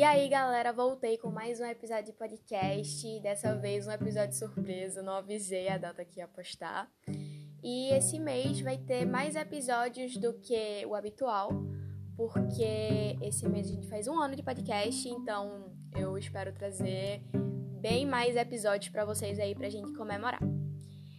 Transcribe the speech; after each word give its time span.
E 0.00 0.02
aí, 0.02 0.30
galera, 0.30 0.72
voltei 0.72 1.18
com 1.18 1.30
mais 1.30 1.60
um 1.60 1.66
episódio 1.66 2.06
de 2.06 2.12
podcast. 2.14 3.20
Dessa 3.20 3.54
vez, 3.54 3.86
um 3.86 3.90
episódio 3.90 4.34
surpresa. 4.34 5.02
Não 5.02 5.12
avisei 5.12 5.68
a 5.68 5.76
data 5.76 6.02
que 6.06 6.20
ia 6.20 6.26
postar. 6.26 6.90
E 7.62 7.92
esse 7.92 8.18
mês 8.18 8.62
vai 8.62 8.78
ter 8.78 9.04
mais 9.04 9.36
episódios 9.36 10.16
do 10.16 10.32
que 10.40 10.86
o 10.86 10.94
habitual, 10.94 11.50
porque 12.16 13.18
esse 13.20 13.46
mês 13.46 13.68
a 13.68 13.74
gente 13.74 13.88
faz 13.88 14.08
um 14.08 14.18
ano 14.18 14.34
de 14.34 14.42
podcast, 14.42 15.06
então 15.06 15.70
eu 15.94 16.16
espero 16.16 16.50
trazer 16.54 17.20
bem 17.78 18.06
mais 18.06 18.36
episódios 18.36 18.90
para 18.90 19.04
vocês 19.04 19.38
aí 19.38 19.54
pra 19.54 19.68
gente 19.68 19.92
comemorar. 19.92 20.40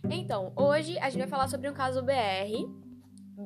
Então, 0.09 0.51
hoje 0.55 0.97
a 0.97 1.07
gente 1.07 1.19
vai 1.19 1.29
falar 1.29 1.47
sobre 1.47 1.69
um 1.69 1.73
caso 1.75 2.01
BR, 2.01 2.65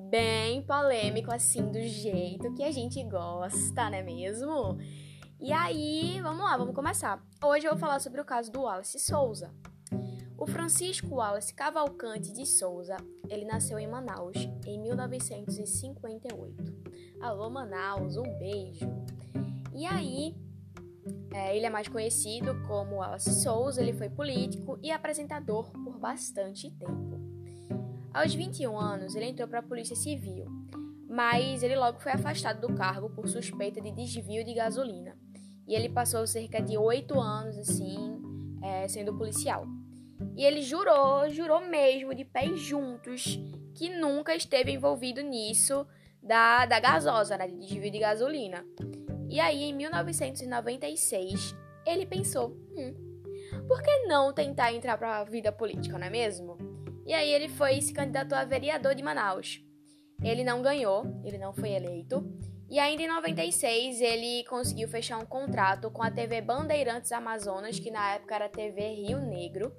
bem 0.09 0.61
polêmico, 0.61 1.29
assim, 1.29 1.69
do 1.69 1.81
jeito 1.81 2.53
que 2.53 2.63
a 2.63 2.71
gente 2.71 3.03
gosta, 3.03 3.89
não 3.89 3.97
é 3.97 4.01
mesmo? 4.01 4.77
E 5.45 5.53
aí, 5.53 6.19
vamos 6.23 6.43
lá, 6.43 6.57
vamos 6.57 6.73
começar. 6.73 7.23
Hoje 7.43 7.67
eu 7.67 7.73
vou 7.73 7.79
falar 7.79 7.99
sobre 7.99 8.19
o 8.19 8.25
caso 8.25 8.51
do 8.51 8.63
Wallace 8.63 8.97
Souza. 8.97 9.53
O 10.35 10.47
Francisco 10.47 11.17
Wallace 11.17 11.53
Cavalcante 11.53 12.33
de 12.33 12.47
Souza, 12.47 12.97
ele 13.29 13.45
nasceu 13.45 13.77
em 13.77 13.85
Manaus 13.85 14.35
em 14.65 14.81
1958. 14.81 16.73
Alô, 17.21 17.47
Manaus, 17.51 18.17
um 18.17 18.23
beijo. 18.39 18.87
E 19.71 19.85
aí, 19.85 20.35
é, 21.31 21.55
ele 21.55 21.67
é 21.67 21.69
mais 21.69 21.87
conhecido 21.87 22.59
como 22.67 22.95
Wallace 22.95 23.43
Souza, 23.43 23.83
ele 23.83 23.93
foi 23.93 24.09
político 24.09 24.79
e 24.81 24.89
apresentador 24.89 25.69
por 25.69 25.99
bastante 25.99 26.71
tempo. 26.71 27.19
Aos 28.11 28.33
21 28.33 28.79
anos, 28.79 29.13
ele 29.13 29.25
entrou 29.25 29.47
para 29.47 29.59
a 29.59 29.63
Polícia 29.63 29.95
Civil, 29.95 30.47
mas 31.07 31.61
ele 31.61 31.75
logo 31.75 31.99
foi 31.99 32.13
afastado 32.13 32.67
do 32.67 32.73
cargo 32.73 33.11
por 33.11 33.27
suspeita 33.27 33.79
de 33.79 33.91
desvio 33.91 34.43
de 34.43 34.55
gasolina. 34.55 35.15
E 35.67 35.73
ele 35.73 35.89
passou 35.89 36.25
cerca 36.27 36.61
de 36.61 36.77
oito 36.77 37.19
anos, 37.19 37.57
assim, 37.57 38.21
é, 38.63 38.87
sendo 38.87 39.17
policial. 39.17 39.65
E 40.35 40.43
ele 40.43 40.61
jurou, 40.61 41.29
jurou 41.29 41.61
mesmo, 41.61 42.13
de 42.13 42.23
pés 42.23 42.59
juntos, 42.59 43.39
que 43.73 43.89
nunca 43.89 44.35
esteve 44.35 44.71
envolvido 44.71 45.21
nisso 45.21 45.85
da, 46.21 46.65
da 46.65 46.79
gasosa, 46.79 47.37
né, 47.37 47.47
de 47.47 47.57
desvio 47.57 47.91
de 47.91 47.99
gasolina. 47.99 48.65
E 49.29 49.39
aí, 49.39 49.63
em 49.63 49.73
1996, 49.73 51.55
ele 51.85 52.05
pensou: 52.05 52.57
hum, 52.75 52.93
por 53.67 53.81
que 53.81 54.05
não 54.07 54.33
tentar 54.33 54.73
entrar 54.73 54.97
para 54.97 55.19
a 55.19 55.23
vida 55.23 55.51
política, 55.51 55.97
não 55.97 56.07
é 56.07 56.09
mesmo? 56.09 56.57
E 57.05 57.13
aí 57.13 57.29
ele 57.29 57.47
foi 57.47 57.79
se 57.81 57.93
candidatou 57.93 58.37
a 58.37 58.45
vereador 58.45 58.95
de 58.95 59.03
Manaus. 59.03 59.63
Ele 60.23 60.43
não 60.43 60.61
ganhou, 60.61 61.03
ele 61.23 61.37
não 61.37 61.53
foi 61.53 61.71
eleito. 61.71 62.25
E 62.75 62.79
ainda 62.79 63.03
em 63.03 63.07
96 63.07 64.01
ele 64.01 64.43
conseguiu 64.49 64.89
fechar 64.89 65.17
um 65.17 65.25
contrato 65.25 65.89
com 65.89 66.03
a 66.03 66.11
TV 66.11 66.41
Bandeirantes 66.41 67.09
Amazonas, 67.13 67.79
que 67.79 67.89
na 67.89 68.15
época 68.15 68.35
era 68.35 68.49
TV 68.49 68.95
Rio 68.95 69.17
Negro. 69.21 69.71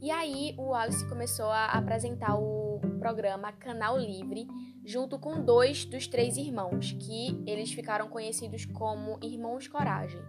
E 0.00 0.08
aí 0.08 0.54
o 0.56 0.68
Wallace 0.68 1.04
começou 1.08 1.46
a 1.46 1.72
apresentar 1.72 2.36
o 2.36 2.80
programa 3.00 3.50
Canal 3.50 3.98
Livre, 3.98 4.46
junto 4.84 5.18
com 5.18 5.44
dois 5.44 5.84
dos 5.84 6.06
três 6.06 6.36
irmãos, 6.36 6.92
que 6.92 7.36
eles 7.44 7.72
ficaram 7.72 8.06
conhecidos 8.06 8.64
como 8.64 9.18
Irmãos 9.20 9.66
Coragem. 9.66 10.22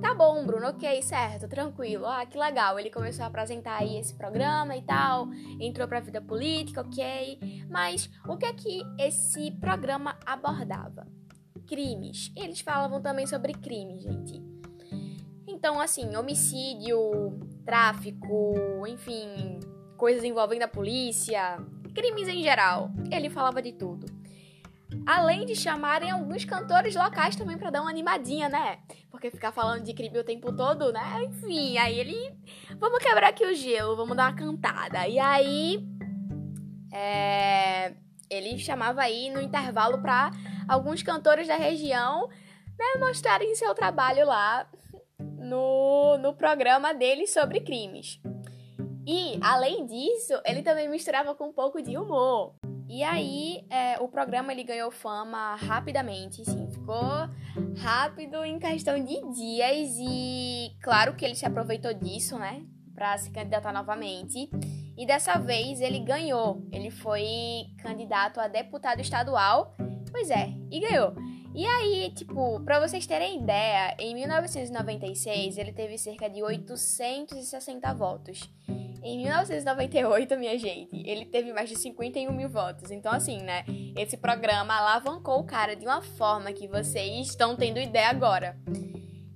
Tá 0.00 0.14
bom, 0.14 0.44
Bruno, 0.44 0.68
ok, 0.68 1.02
certo, 1.02 1.48
tranquilo. 1.48 2.06
Ah, 2.06 2.24
que 2.26 2.38
legal. 2.38 2.78
Ele 2.78 2.90
começou 2.90 3.24
a 3.24 3.28
apresentar 3.28 3.78
aí 3.78 3.98
esse 3.98 4.14
programa 4.14 4.76
e 4.76 4.82
tal, 4.82 5.28
entrou 5.60 5.86
pra 5.88 6.00
vida 6.00 6.20
política, 6.20 6.80
ok. 6.80 7.66
Mas 7.70 8.10
o 8.26 8.36
que 8.36 8.46
é 8.46 8.52
que 8.52 8.82
esse 8.98 9.50
programa 9.52 10.18
abordava? 10.24 11.06
Crimes. 11.66 12.32
Eles 12.36 12.60
falavam 12.60 13.00
também 13.00 13.26
sobre 13.26 13.52
crime, 13.52 13.98
gente. 13.98 14.42
Então, 15.48 15.80
assim, 15.80 16.14
homicídio, 16.16 17.38
tráfico, 17.64 18.86
enfim, 18.86 19.58
coisas 19.96 20.22
envolvendo 20.22 20.62
a 20.62 20.68
polícia, 20.68 21.58
crimes 21.94 22.28
em 22.28 22.42
geral. 22.42 22.90
Ele 23.10 23.30
falava 23.30 23.62
de 23.62 23.72
tudo. 23.72 24.06
Além 25.04 25.44
de 25.46 25.54
chamarem 25.54 26.10
alguns 26.10 26.44
cantores 26.44 26.94
locais 26.94 27.34
também 27.34 27.56
para 27.56 27.70
dar 27.70 27.80
uma 27.80 27.90
animadinha, 27.90 28.48
né? 28.48 28.78
Porque 29.26 29.30
ficar 29.30 29.52
falando 29.52 29.82
de 29.82 29.92
crime 29.92 30.18
o 30.18 30.24
tempo 30.24 30.54
todo, 30.54 30.92
né? 30.92 31.24
Enfim, 31.24 31.76
aí 31.78 31.98
ele. 31.98 32.32
Vamos 32.78 32.98
quebrar 33.00 33.28
aqui 33.28 33.44
o 33.44 33.54
gelo, 33.54 33.96
vamos 33.96 34.16
dar 34.16 34.30
uma 34.30 34.36
cantada. 34.36 35.08
E 35.08 35.18
aí. 35.18 35.84
É... 36.92 37.94
Ele 38.28 38.58
chamava 38.58 39.02
aí 39.02 39.30
no 39.30 39.40
intervalo 39.40 40.00
para 40.00 40.30
alguns 40.68 41.02
cantores 41.02 41.46
da 41.46 41.56
região 41.56 42.28
né, 42.76 42.84
mostrarem 42.98 43.54
seu 43.54 43.72
trabalho 43.72 44.26
lá 44.26 44.68
no, 45.18 46.18
no 46.18 46.34
programa 46.34 46.92
dele 46.92 47.26
sobre 47.26 47.60
crimes. 47.60 48.20
E, 49.06 49.38
além 49.40 49.86
disso, 49.86 50.34
ele 50.44 50.62
também 50.62 50.88
misturava 50.88 51.36
com 51.36 51.48
um 51.48 51.52
pouco 51.52 51.80
de 51.80 51.96
humor. 51.96 52.54
E 52.88 53.02
aí, 53.02 53.64
é, 53.68 53.98
o 54.00 54.08
programa 54.08 54.52
ele 54.52 54.62
ganhou 54.62 54.90
fama 54.90 55.56
rapidamente, 55.56 56.44
sim, 56.44 56.70
ficou 56.70 57.02
rápido 57.78 58.44
em 58.44 58.58
questão 58.58 59.02
de 59.02 59.20
dias 59.32 59.96
e 59.98 60.70
claro 60.80 61.14
que 61.16 61.24
ele 61.24 61.34
se 61.34 61.44
aproveitou 61.44 61.92
disso, 61.92 62.38
né, 62.38 62.64
para 62.94 63.18
se 63.18 63.30
candidatar 63.30 63.72
novamente. 63.72 64.48
E 64.96 65.04
dessa 65.04 65.36
vez 65.38 65.80
ele 65.80 65.98
ganhou, 65.98 66.62
ele 66.72 66.90
foi 66.90 67.66
candidato 67.78 68.38
a 68.40 68.46
deputado 68.46 69.00
estadual, 69.00 69.76
pois 70.10 70.30
é, 70.30 70.54
e 70.70 70.80
ganhou. 70.80 71.12
E 71.56 71.66
aí, 71.66 72.12
tipo, 72.14 72.60
para 72.60 72.78
vocês 72.78 73.06
terem 73.06 73.40
ideia, 73.42 73.96
em 73.98 74.14
1996 74.14 75.58
ele 75.58 75.72
teve 75.72 75.98
cerca 75.98 76.28
de 76.28 76.42
860 76.42 77.94
votos. 77.94 78.48
Em 79.02 79.18
1998, 79.18 80.36
minha 80.36 80.58
gente, 80.58 80.96
ele 81.06 81.24
teve 81.24 81.52
mais 81.52 81.68
de 81.68 81.76
51 81.76 82.32
mil 82.32 82.48
votos. 82.48 82.90
Então, 82.90 83.12
assim, 83.12 83.38
né? 83.42 83.64
Esse 83.96 84.16
programa 84.16 84.74
alavancou 84.74 85.40
o 85.40 85.44
cara 85.44 85.76
de 85.76 85.84
uma 85.84 86.02
forma 86.02 86.52
que 86.52 86.66
vocês 86.66 87.28
estão 87.28 87.56
tendo 87.56 87.78
ideia 87.78 88.08
agora. 88.08 88.56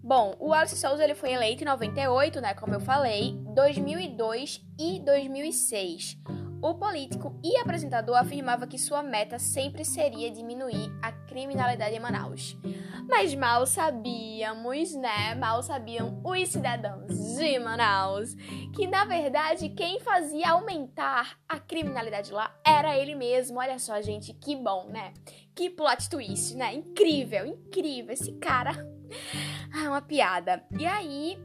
Bom, 0.03 0.35
o 0.41 0.53
Alice 0.53 0.77
Souza 0.77 1.05
ele 1.05 1.15
foi 1.15 1.33
eleito 1.33 1.63
em 1.63 1.67
98, 1.67 2.41
né? 2.41 2.53
Como 2.55 2.75
eu 2.75 2.81
falei, 2.81 3.33
2002 3.55 4.61
e 4.79 4.99
2006. 4.99 6.19
O 6.63 6.75
político 6.75 7.35
e 7.43 7.57
apresentador 7.57 8.17
afirmava 8.17 8.67
que 8.67 8.79
sua 8.79 9.03
meta 9.03 9.39
sempre 9.39 9.83
seria 9.83 10.31
diminuir 10.31 10.93
a 11.01 11.11
criminalidade 11.11 11.97
em 11.97 12.01
Manaus. 12.01 12.55
Mas 13.09 13.35
mal 13.35 13.67
sabíamos, 13.67 14.95
né? 14.95 15.35
Mal 15.37 15.63
sabiam 15.63 16.21
os 16.23 16.49
cidadãos 16.51 17.09
de 17.37 17.59
Manaus 17.59 18.35
que, 18.75 18.87
na 18.87 19.07
verdade, 19.07 19.71
quem 19.71 20.01
fazia 20.01 20.51
aumentar 20.51 21.39
a 21.49 21.59
criminalidade 21.59 22.31
lá 22.31 22.55
era 22.63 22.95
ele 22.95 23.15
mesmo. 23.15 23.59
Olha 23.59 23.79
só, 23.79 23.99
gente, 24.03 24.35
que 24.35 24.55
bom, 24.55 24.87
né? 24.91 25.15
Que 25.55 25.71
plot 25.71 26.11
twist, 26.11 26.55
né? 26.57 26.75
Incrível, 26.75 27.47
incrível. 27.47 28.13
Esse 28.13 28.33
cara. 28.33 28.73
Ah, 29.73 29.89
uma 29.89 30.03
piada. 30.03 30.65
E 30.77 30.85
aí, 30.85 31.39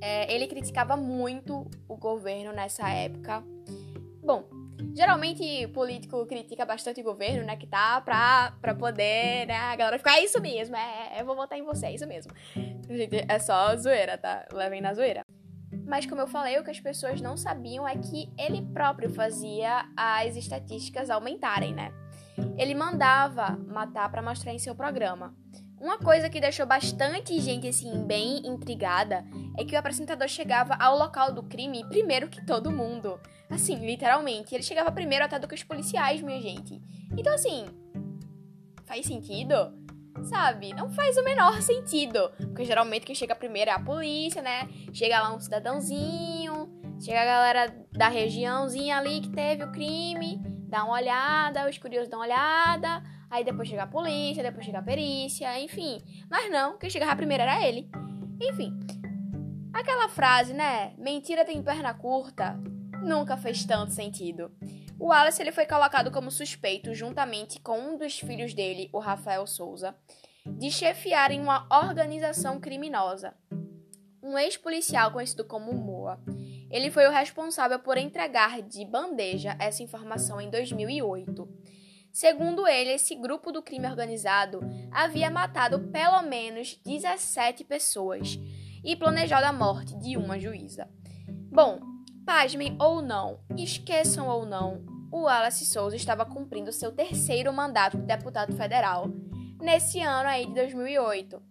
é, 0.00 0.34
ele 0.34 0.48
criticava 0.48 0.96
muito 0.96 1.70
o 1.88 1.96
governo 1.96 2.52
nessa 2.52 2.88
época 2.88 3.44
Bom, 4.28 4.46
geralmente 4.94 5.66
político 5.68 6.26
critica 6.26 6.66
bastante 6.66 7.00
o 7.00 7.02
governo, 7.02 7.46
né, 7.46 7.56
que 7.56 7.66
tá 7.66 7.98
pra, 8.02 8.52
pra 8.60 8.74
poder, 8.74 9.46
né, 9.46 9.54
a 9.54 9.74
galera 9.74 9.96
ficar, 9.96 10.18
é 10.18 10.22
isso 10.22 10.38
mesmo, 10.38 10.76
é, 10.76 11.16
é, 11.16 11.22
eu 11.22 11.24
vou 11.24 11.34
votar 11.34 11.58
em 11.58 11.64
você, 11.64 11.86
é 11.86 11.94
isso 11.94 12.06
mesmo. 12.06 12.30
Gente, 12.90 13.24
é 13.26 13.38
só 13.38 13.74
zoeira, 13.74 14.18
tá? 14.18 14.46
Levem 14.52 14.82
na 14.82 14.92
zoeira. 14.92 15.22
Mas 15.86 16.04
como 16.04 16.20
eu 16.20 16.26
falei, 16.26 16.58
o 16.58 16.62
que 16.62 16.70
as 16.70 16.78
pessoas 16.78 17.22
não 17.22 17.38
sabiam 17.38 17.88
é 17.88 17.96
que 17.96 18.30
ele 18.38 18.60
próprio 18.60 19.08
fazia 19.08 19.88
as 19.96 20.36
estatísticas 20.36 21.08
aumentarem, 21.08 21.72
né? 21.72 21.90
Ele 22.58 22.74
mandava 22.74 23.56
matar 23.66 24.10
para 24.10 24.20
mostrar 24.20 24.52
em 24.52 24.58
seu 24.58 24.74
programa. 24.74 25.34
Uma 25.80 25.96
coisa 25.96 26.28
que 26.28 26.40
deixou 26.40 26.66
bastante 26.66 27.38
gente 27.40 27.68
assim 27.68 28.04
bem 28.04 28.44
intrigada 28.44 29.24
é 29.56 29.64
que 29.64 29.76
o 29.76 29.78
apresentador 29.78 30.26
chegava 30.26 30.74
ao 30.74 30.98
local 30.98 31.32
do 31.32 31.44
crime 31.44 31.84
primeiro 31.88 32.28
que 32.28 32.44
todo 32.44 32.70
mundo. 32.70 33.20
Assim, 33.48 33.76
literalmente, 33.76 34.54
ele 34.54 34.64
chegava 34.64 34.90
primeiro 34.90 35.24
até 35.24 35.38
do 35.38 35.46
que 35.46 35.54
os 35.54 35.62
policiais, 35.62 36.20
minha 36.20 36.40
gente. 36.40 36.82
Então 37.16 37.32
assim, 37.32 37.66
faz 38.86 39.06
sentido? 39.06 39.54
Sabe? 40.24 40.74
Não 40.74 40.90
faz 40.90 41.16
o 41.16 41.22
menor 41.22 41.62
sentido, 41.62 42.28
porque 42.38 42.64
geralmente 42.64 43.06
quem 43.06 43.14
chega 43.14 43.36
primeiro 43.36 43.70
é 43.70 43.74
a 43.74 43.78
polícia, 43.78 44.42
né? 44.42 44.68
Chega 44.92 45.20
lá 45.20 45.32
um 45.32 45.38
cidadãozinho, 45.38 46.68
chega 47.00 47.22
a 47.22 47.24
galera 47.24 47.86
da 47.92 48.08
regiãozinha 48.08 48.98
ali 48.98 49.20
que 49.20 49.30
teve 49.30 49.62
o 49.62 49.70
crime, 49.70 50.40
dá 50.68 50.82
uma 50.82 50.94
olhada, 50.94 51.68
os 51.68 51.78
curiosos 51.78 52.08
dão 52.08 52.18
uma 52.18 52.26
olhada, 52.26 53.00
Aí 53.30 53.44
depois 53.44 53.68
chega 53.68 53.82
a 53.82 53.86
polícia, 53.86 54.42
depois 54.42 54.64
chega 54.64 54.78
a 54.78 54.82
perícia, 54.82 55.58
enfim. 55.60 56.02
Mas 56.30 56.50
não, 56.50 56.78
quem 56.78 56.88
chegava 56.88 57.16
primeiro 57.16 57.42
era 57.42 57.66
ele. 57.66 57.90
Enfim. 58.40 58.78
Aquela 59.72 60.08
frase, 60.08 60.54
né? 60.54 60.94
Mentira 60.96 61.44
tem 61.44 61.62
perna 61.62 61.92
curta, 61.92 62.58
nunca 63.02 63.36
fez 63.36 63.64
tanto 63.64 63.92
sentido. 63.92 64.50
O 64.98 65.08
Wallace 65.08 65.40
ele 65.40 65.52
foi 65.52 65.66
colocado 65.66 66.10
como 66.10 66.30
suspeito 66.30 66.94
juntamente 66.94 67.60
com 67.60 67.78
um 67.78 67.96
dos 67.96 68.18
filhos 68.18 68.54
dele, 68.54 68.88
o 68.92 68.98
Rafael 68.98 69.46
Souza. 69.46 69.94
de 70.46 70.70
chefiarem 70.70 71.40
uma 71.40 71.66
organização 71.70 72.58
criminosa. 72.58 73.34
Um 74.22 74.38
ex-policial 74.38 75.12
conhecido 75.12 75.44
como 75.44 75.74
Moa, 75.74 76.18
ele 76.70 76.90
foi 76.90 77.06
o 77.06 77.10
responsável 77.10 77.78
por 77.78 77.96
entregar 77.96 78.60
de 78.62 78.84
bandeja 78.84 79.56
essa 79.58 79.82
informação 79.82 80.40
em 80.40 80.50
2008. 80.50 81.48
Segundo 82.12 82.66
ele, 82.66 82.92
esse 82.92 83.14
grupo 83.14 83.52
do 83.52 83.62
crime 83.62 83.86
organizado 83.86 84.60
havia 84.90 85.30
matado 85.30 85.80
pelo 85.90 86.22
menos 86.22 86.80
17 86.84 87.64
pessoas 87.64 88.38
e 88.84 88.96
planejado 88.96 89.46
a 89.46 89.52
morte 89.52 89.96
de 89.98 90.16
uma 90.16 90.38
juíza. 90.38 90.88
Bom, 91.50 91.80
pasmem 92.24 92.76
ou 92.80 93.02
não, 93.02 93.40
esqueçam 93.56 94.28
ou 94.28 94.44
não, 94.44 94.84
o 95.10 95.22
Wallace 95.22 95.64
Souza 95.64 95.96
estava 95.96 96.26
cumprindo 96.26 96.72
seu 96.72 96.92
terceiro 96.92 97.52
mandato 97.52 97.96
de 97.96 98.04
deputado 98.04 98.54
federal 98.54 99.08
nesse 99.60 100.00
ano 100.00 100.28
aí 100.28 100.46
de 100.46 100.54
2008. 100.54 101.42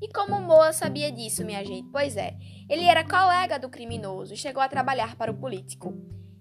E 0.00 0.08
como 0.12 0.40
Moa 0.40 0.72
sabia 0.72 1.10
disso, 1.10 1.44
minha 1.44 1.64
gente? 1.64 1.88
Pois 1.90 2.16
é, 2.16 2.36
ele 2.68 2.84
era 2.84 3.04
colega 3.04 3.58
do 3.58 3.68
criminoso 3.68 4.34
e 4.34 4.36
chegou 4.36 4.62
a 4.62 4.68
trabalhar 4.68 5.16
para 5.16 5.30
o 5.30 5.36
político. 5.36 5.92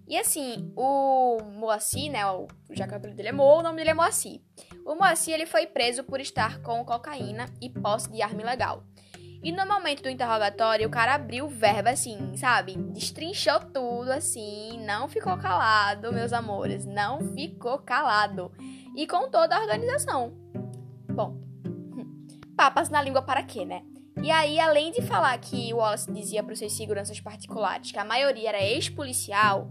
E 0.08 0.18
assim, 0.18 0.72
o 0.76 1.38
Moacir, 1.44 2.10
né, 2.10 2.26
o, 2.26 2.48
já 2.72 2.88
que 2.88 2.94
o 2.94 2.98
apelido 2.98 3.18
dele 3.18 3.30
é 3.30 3.34
Moa, 3.34 3.60
o 3.60 3.64
nome 3.64 3.78
dele 3.78 3.90
é 3.90 3.94
Moacir. 3.94 4.40
O 4.86 4.96
Moacir, 4.96 5.34
ele 5.34 5.46
foi 5.46 5.68
preso 5.68 6.04
por 6.04 6.22
estar 6.22 6.62
com 6.62 6.86
cocaína 6.86 7.46
e 7.62 7.70
posse 7.70 8.10
de 8.10 8.22
arma 8.22 8.42
ilegal. 8.42 8.84
E 9.44 9.52
no 9.52 9.68
momento 9.68 10.04
do 10.04 10.10
interrogatório, 10.10 10.88
o 10.88 10.92
cara 10.92 11.16
abriu 11.16 11.46
o 11.46 11.50
verbo 11.50 11.90
assim, 11.90 12.36
sabe? 12.38 12.76
Destrinchou 12.76 13.60
tudo 13.60 14.12
assim, 14.12 14.80
não 14.86 15.08
ficou 15.08 15.38
calado, 15.38 16.14
meus 16.14 16.34
amores, 16.34 16.86
não 16.86 17.20
ficou 17.34 17.78
calado. 17.80 18.52
E 18.96 19.06
com 19.06 19.30
toda 19.30 19.58
a 19.58 19.62
organização. 19.62 20.34
Bom, 21.12 21.38
papas 22.56 22.90
na 22.90 23.02
língua 23.02 23.22
para 23.22 23.44
quê, 23.44 23.66
né? 23.66 23.84
E 24.24 24.32
aí, 24.32 24.60
além 24.60 24.92
de 24.92 25.02
falar 25.02 25.38
que 25.38 25.72
o 25.74 25.78
Wallace 25.78 26.12
dizia 26.12 26.42
para 26.42 26.54
os 26.54 26.60
seus 26.60 26.74
seguranças 26.74 27.20
particulares 27.20 27.92
que 27.92 28.00
a 28.00 28.06
maioria 28.06 28.50
era 28.50 28.64
ex-policial, 28.64 29.70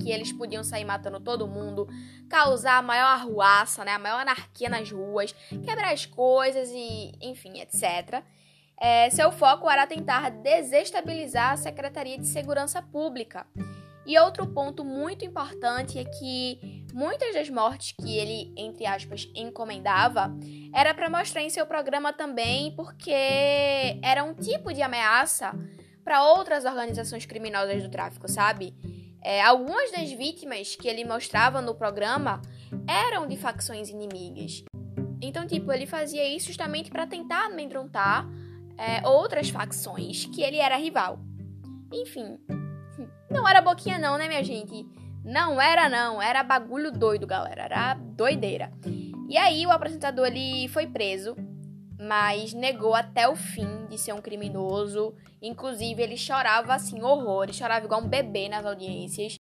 que 0.00 0.10
eles 0.10 0.32
podiam 0.32 0.62
sair 0.62 0.84
matando 0.84 1.20
todo 1.20 1.46
mundo, 1.46 1.88
causar 2.28 2.78
a 2.78 2.82
maior 2.82 3.08
arruaça, 3.08 3.84
né, 3.84 3.92
a 3.92 3.98
maior 3.98 4.20
anarquia 4.20 4.68
nas 4.68 4.90
ruas, 4.90 5.32
quebrar 5.64 5.92
as 5.92 6.06
coisas 6.06 6.68
e, 6.70 7.12
enfim, 7.20 7.60
etc 7.60 8.24
é, 8.80 9.10
seu 9.10 9.32
foco 9.32 9.68
era 9.68 9.86
tentar 9.86 10.30
desestabilizar 10.30 11.52
a 11.52 11.56
Secretaria 11.56 12.16
de 12.16 12.26
Segurança 12.26 12.80
Pública. 12.80 13.46
E 14.06 14.18
outro 14.18 14.46
ponto 14.46 14.84
muito 14.84 15.24
importante 15.24 15.98
é 15.98 16.04
que 16.04 16.86
muitas 16.94 17.34
das 17.34 17.50
mortes 17.50 17.94
que 18.00 18.16
ele, 18.16 18.54
entre 18.56 18.86
aspas, 18.86 19.28
encomendava 19.34 20.32
era 20.72 20.94
para 20.94 21.10
mostrar 21.10 21.42
em 21.42 21.50
seu 21.50 21.66
programa 21.66 22.12
também 22.12 22.74
porque 22.74 23.12
era 24.02 24.24
um 24.24 24.32
tipo 24.32 24.72
de 24.72 24.80
ameaça 24.80 25.52
para 26.02 26.24
outras 26.24 26.64
organizações 26.64 27.26
criminosas 27.26 27.82
do 27.82 27.90
tráfico, 27.90 28.30
sabe? 28.30 28.72
É, 29.28 29.42
algumas 29.42 29.92
das 29.92 30.10
vítimas 30.10 30.74
que 30.74 30.88
ele 30.88 31.04
mostrava 31.04 31.60
no 31.60 31.74
programa 31.74 32.40
eram 32.86 33.26
de 33.26 33.36
facções 33.36 33.90
inimigas. 33.90 34.64
Então, 35.20 35.46
tipo, 35.46 35.70
ele 35.70 35.84
fazia 35.84 36.26
isso 36.26 36.46
justamente 36.46 36.90
para 36.90 37.06
tentar 37.06 37.44
amedrontar 37.44 38.26
é, 38.78 39.06
outras 39.06 39.50
facções 39.50 40.24
que 40.24 40.40
ele 40.40 40.56
era 40.56 40.78
rival. 40.78 41.18
Enfim, 41.92 42.38
não 43.30 43.46
era 43.46 43.60
boquinha 43.60 43.98
não, 43.98 44.16
né, 44.16 44.28
minha 44.28 44.42
gente? 44.42 44.86
Não 45.22 45.60
era 45.60 45.90
não, 45.90 46.22
era 46.22 46.42
bagulho 46.42 46.90
doido, 46.90 47.26
galera, 47.26 47.64
era 47.64 47.94
doideira. 47.94 48.72
E 49.28 49.36
aí 49.36 49.66
o 49.66 49.70
apresentador 49.70 50.28
ele 50.28 50.68
foi 50.68 50.86
preso, 50.86 51.36
mas 51.98 52.52
negou 52.52 52.94
até 52.94 53.28
o 53.28 53.34
fim 53.34 53.86
de 53.88 53.98
ser 53.98 54.12
um 54.12 54.20
criminoso. 54.20 55.14
Inclusive 55.42 56.02
ele 56.02 56.16
chorava 56.16 56.74
assim 56.74 57.02
horrores, 57.02 57.56
chorava 57.56 57.84
igual 57.84 58.02
um 58.02 58.08
bebê 58.08 58.48
nas 58.48 58.64
audiências. 58.64 59.38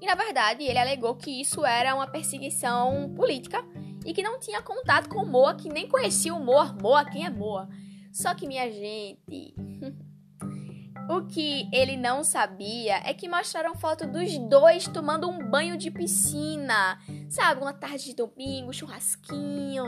E 0.00 0.06
na 0.06 0.14
verdade 0.14 0.64
ele 0.64 0.78
alegou 0.78 1.14
que 1.16 1.40
isso 1.40 1.64
era 1.64 1.94
uma 1.94 2.06
perseguição 2.06 3.12
política 3.14 3.64
e 4.04 4.12
que 4.12 4.22
não 4.22 4.38
tinha 4.38 4.62
contato 4.62 5.08
com 5.08 5.24
Moa, 5.26 5.54
que 5.54 5.68
nem 5.68 5.88
conhecia 5.88 6.32
o 6.32 6.42
Moa. 6.42 6.72
Moa, 6.80 7.04
quem 7.04 7.26
é 7.26 7.30
Moa? 7.30 7.68
Só 8.12 8.32
que, 8.34 8.46
minha 8.46 8.70
gente, 8.70 9.54
o 11.10 11.26
que 11.26 11.68
ele 11.70 11.98
não 11.98 12.24
sabia 12.24 12.96
é 13.04 13.12
que 13.12 13.28
mostraram 13.28 13.74
foto 13.74 14.06
dos 14.06 14.38
dois 14.38 14.88
tomando 14.88 15.28
um 15.28 15.50
banho 15.50 15.76
de 15.76 15.90
piscina. 15.90 16.98
Sabe, 17.28 17.60
uma 17.60 17.72
tarde 17.72 18.04
de 18.04 18.14
domingo, 18.14 18.72
churrasquinho, 18.72 19.84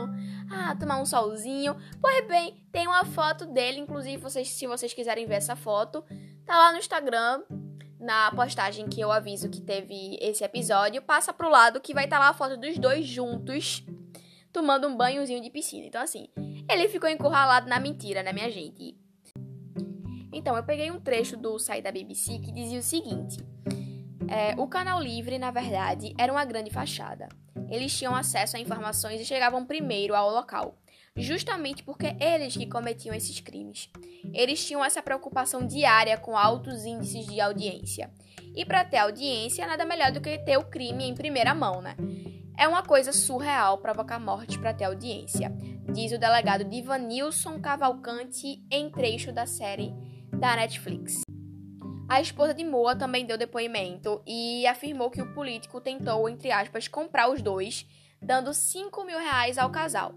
ah, 0.51 0.75
tomar 0.75 1.01
um 1.01 1.05
solzinho. 1.05 1.75
Pois 2.01 2.27
bem, 2.27 2.63
tem 2.71 2.87
uma 2.87 3.05
foto 3.05 3.45
dele, 3.45 3.79
inclusive, 3.79 4.17
vocês, 4.17 4.49
se 4.49 4.67
vocês 4.67 4.93
quiserem 4.93 5.25
ver 5.25 5.35
essa 5.35 5.55
foto, 5.55 6.03
tá 6.45 6.57
lá 6.57 6.71
no 6.71 6.77
Instagram, 6.77 7.43
na 7.99 8.31
postagem 8.31 8.87
que 8.87 8.99
eu 8.99 9.11
aviso 9.11 9.49
que 9.49 9.61
teve 9.61 10.17
esse 10.21 10.43
episódio. 10.43 11.01
Passa 11.01 11.33
pro 11.33 11.49
lado 11.49 11.81
que 11.81 11.93
vai 11.93 12.05
estar 12.05 12.17
tá 12.17 12.23
lá 12.25 12.29
a 12.29 12.33
foto 12.33 12.57
dos 12.57 12.77
dois 12.77 13.05
juntos, 13.05 13.83
tomando 14.51 14.87
um 14.87 14.95
banhozinho 14.95 15.41
de 15.41 15.49
piscina. 15.49 15.85
Então, 15.85 16.01
assim, 16.01 16.27
ele 16.69 16.87
ficou 16.87 17.09
encurralado 17.09 17.69
na 17.69 17.79
mentira, 17.79 18.21
né, 18.21 18.33
minha 18.33 18.49
gente? 18.49 18.97
Então, 20.31 20.55
eu 20.55 20.63
peguei 20.63 20.91
um 20.91 20.99
trecho 20.99 21.35
do 21.35 21.57
site 21.57 21.83
da 21.83 21.91
BBC 21.91 22.39
que 22.39 22.51
dizia 22.51 22.79
o 22.79 22.83
seguinte: 22.83 23.37
é, 24.29 24.53
o 24.57 24.67
canal 24.67 25.01
livre, 25.01 25.39
na 25.39 25.49
verdade, 25.49 26.13
era 26.17 26.31
uma 26.31 26.45
grande 26.45 26.69
fachada. 26.69 27.27
Eles 27.69 27.97
tinham 27.97 28.15
acesso 28.15 28.57
a 28.57 28.59
informações 28.59 29.19
e 29.19 29.25
chegavam 29.25 29.65
primeiro 29.65 30.15
ao 30.15 30.29
local, 30.29 30.77
justamente 31.15 31.83
porque 31.83 32.15
eles 32.19 32.55
que 32.55 32.67
cometiam 32.67 33.15
esses 33.15 33.39
crimes. 33.39 33.89
Eles 34.33 34.65
tinham 34.65 34.85
essa 34.85 35.01
preocupação 35.01 35.65
diária 35.65 36.17
com 36.17 36.37
altos 36.37 36.85
índices 36.85 37.25
de 37.25 37.41
audiência. 37.41 38.11
E 38.55 38.63
para 38.65 38.83
ter 38.83 38.97
audiência, 38.97 39.65
nada 39.65 39.85
melhor 39.85 40.11
do 40.11 40.21
que 40.21 40.37
ter 40.39 40.57
o 40.57 40.63
crime 40.63 41.05
em 41.05 41.15
primeira 41.15 41.55
mão, 41.55 41.81
né? 41.81 41.95
É 42.57 42.67
uma 42.67 42.83
coisa 42.83 43.11
surreal 43.11 43.77
provocar 43.77 44.19
morte 44.19 44.59
para 44.59 44.73
ter 44.73 44.83
audiência, 44.83 45.51
diz 45.93 46.11
o 46.11 46.17
delegado 46.19 46.65
Divanilson 46.65 47.59
Cavalcante 47.59 48.61
em 48.69 48.89
trecho 48.91 49.31
da 49.31 49.45
série 49.45 49.93
da 50.31 50.55
Netflix. 50.55 51.28
A 52.09 52.19
esposa 52.19 52.55
de 52.55 52.65
Moa 52.65 52.95
também 52.95 53.23
deu 53.23 53.37
depoimento 53.37 54.19
e 54.25 54.65
afirmou 54.65 55.11
que 55.11 55.21
o 55.21 55.31
político 55.31 55.79
tentou, 55.79 56.27
entre 56.27 56.51
aspas, 56.51 56.87
comprar 56.87 57.29
os 57.29 57.39
dois, 57.39 57.85
dando 58.19 58.51
5 58.51 59.05
mil 59.05 59.19
reais 59.19 59.59
ao 59.59 59.69
casal. 59.69 60.15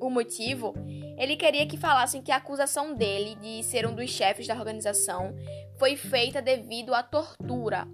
O 0.00 0.08
motivo? 0.08 0.72
Ele 1.18 1.36
queria 1.36 1.66
que 1.66 1.76
falassem 1.76 2.22
que 2.22 2.30
a 2.30 2.36
acusação 2.36 2.94
dele 2.94 3.34
de 3.34 3.64
ser 3.64 3.84
um 3.84 3.92
dos 3.92 4.10
chefes 4.10 4.46
da 4.46 4.54
organização 4.54 5.34
foi 5.76 5.96
feita 5.96 6.40
devido 6.40 6.94
à 6.94 7.02
tortura. 7.02 7.88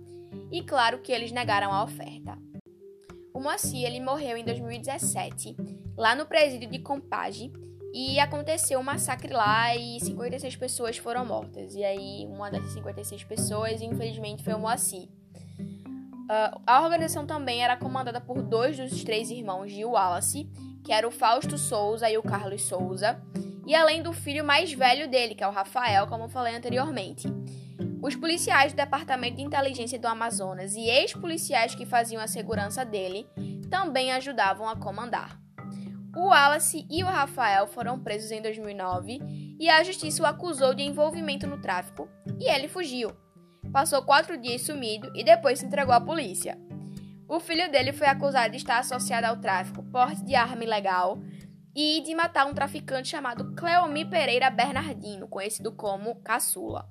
E 0.53 0.63
claro 0.63 1.01
que 1.01 1.11
eles 1.11 1.33
negaram 1.33 1.73
a 1.73 1.83
oferta. 1.83 2.37
O 3.33 3.41
Moacir 3.41 3.87
ele 3.87 4.01
morreu 4.01 4.37
em 4.37 4.45
2017, 4.45 5.57
lá 5.97 6.15
no 6.15 6.27
presídio 6.27 6.69
de 6.69 6.79
Compage, 6.81 7.51
e 7.93 8.19
aconteceu 8.21 8.79
um 8.79 8.83
massacre 8.83 9.33
lá 9.33 9.75
e 9.75 10.01
56 10.01 10.57
pessoas 10.57 10.99
foram 10.99 11.25
mortas. 11.25 11.75
E 11.75 11.85
aí, 11.85 12.27
uma 12.27 12.51
dessas 12.51 12.73
56 12.73 13.25
pessoas, 13.25 13.81
infelizmente, 13.81 14.45
foi 14.45 14.55
o 14.55 14.59
Moacir. 14.59 15.09
Uh, 16.29 16.61
a 16.67 16.83
organização 16.83 17.27
também 17.27 17.65
era 17.65 17.77
comandada 17.77 18.21
por 18.21 18.43
dois 18.43 18.77
dos 18.77 19.03
três 19.03 19.31
irmãos 19.31 19.73
de 19.73 19.85
Wallace, 19.85 20.47
que 20.85 20.93
era 20.93 21.09
o 21.09 21.11
Fausto 21.11 21.57
Souza 21.57 22.11
e 22.11 22.19
o 22.19 22.23
Carlos 22.23 22.63
Souza, 22.63 23.21
e 23.67 23.75
além 23.75 24.03
do 24.03 24.13
filho 24.13 24.45
mais 24.45 24.73
velho 24.73 25.09
dele, 25.09 25.35
que 25.35 25.43
é 25.43 25.49
o 25.49 25.53
Rafael, 25.53 26.07
como 26.07 26.25
eu 26.25 26.29
falei 26.29 26.55
anteriormente. 26.55 27.27
Os 28.03 28.15
policiais 28.15 28.73
do 28.73 28.77
Departamento 28.77 29.37
de 29.37 29.43
Inteligência 29.43 29.99
do 29.99 30.07
Amazonas 30.07 30.75
e 30.75 30.89
ex-policiais 30.89 31.75
que 31.75 31.85
faziam 31.85 32.23
a 32.23 32.27
segurança 32.27 32.85
dele 32.85 33.27
também 33.71 34.13
ajudavam 34.13 34.69
a 34.69 34.77
comandar. 34.77 35.48
O 36.19 36.31
Wallace 36.31 36.85
e 36.91 37.05
o 37.05 37.07
Rafael 37.07 37.69
foram 37.69 37.97
presos 37.97 38.33
em 38.33 38.43
2009 38.43 39.21
e 39.61 39.69
a 39.69 39.85
justiça 39.85 40.21
o 40.21 40.27
acusou 40.27 40.75
de 40.75 40.83
envolvimento 40.83 41.47
no 41.47 41.61
tráfico 41.61 42.09
e 42.41 42.51
ele 42.51 42.67
fugiu. 42.67 43.13
Passou 43.73 44.03
quatro 44.03 44.37
dias 44.37 44.63
sumido 44.63 45.13
e 45.15 45.23
depois 45.23 45.61
se 45.61 45.67
entregou 45.67 45.95
à 45.95 46.01
polícia. 46.01 46.59
O 47.29 47.39
filho 47.39 47.71
dele 47.71 47.93
foi 47.93 48.09
acusado 48.09 48.51
de 48.51 48.57
estar 48.57 48.79
associado 48.79 49.29
ao 49.29 49.37
tráfico, 49.37 49.85
porte 49.93 50.25
de 50.25 50.35
arma 50.35 50.65
ilegal 50.65 51.21
e 51.73 52.01
de 52.01 52.13
matar 52.17 52.47
um 52.47 52.55
traficante 52.55 53.11
chamado 53.11 53.55
Cleomi 53.55 54.05
Pereira 54.05 54.51
Bernardino, 54.51 55.29
conhecido 55.29 55.71
como 55.71 56.17
Caçula. 56.23 56.89